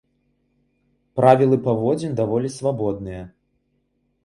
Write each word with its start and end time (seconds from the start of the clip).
Правілы 1.19 1.57
паводзін 1.69 2.17
даволі 2.23 2.53
свабодныя. 2.57 3.23